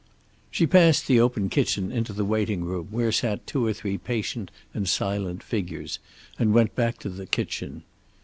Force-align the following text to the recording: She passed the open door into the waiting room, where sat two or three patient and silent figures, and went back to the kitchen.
She 0.49 0.65
passed 0.65 1.05
the 1.05 1.19
open 1.19 1.47
door 1.47 1.63
into 1.77 2.11
the 2.11 2.25
waiting 2.25 2.63
room, 2.63 2.87
where 2.89 3.11
sat 3.11 3.45
two 3.45 3.67
or 3.67 3.71
three 3.71 3.99
patient 3.99 4.49
and 4.73 4.89
silent 4.89 5.43
figures, 5.43 5.99
and 6.39 6.55
went 6.55 6.73
back 6.75 6.97
to 7.01 7.09
the 7.09 7.27
kitchen. 7.27 7.83